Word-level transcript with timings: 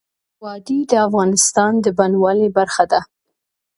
وادي 0.43 0.79
د 0.91 0.93
افغانستان 1.07 1.73
د 1.81 1.85
بڼوالۍ 1.97 2.49
برخه 2.57 2.83
ده. 2.91 2.99